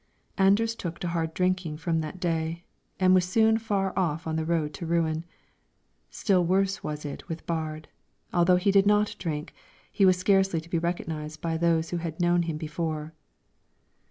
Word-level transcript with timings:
Anders 0.35 0.73
took 0.73 0.97
to 0.97 1.09
hard 1.09 1.35
drinking 1.35 1.77
from 1.77 2.01
that 2.01 2.19
day, 2.19 2.63
and 2.99 3.13
was 3.13 3.23
soon 3.23 3.59
far 3.59 3.95
on 3.95 4.35
the 4.35 4.45
road 4.47 4.73
to 4.73 4.85
ruin. 4.87 5.25
Still 6.09 6.43
worse 6.43 6.83
was 6.83 7.05
it 7.05 7.29
with 7.29 7.45
Baard; 7.45 7.85
although 8.33 8.55
he 8.55 8.71
did 8.71 8.87
not 8.87 9.15
drink, 9.19 9.53
he 9.91 10.03
was 10.03 10.17
scarcely 10.17 10.59
to 10.59 10.69
be 10.71 10.79
recognized 10.79 11.39
by 11.39 11.55
those 11.55 11.91
who 11.91 11.97
had 11.97 12.19
known 12.19 12.41
him 12.41 12.57
before. 12.57 13.13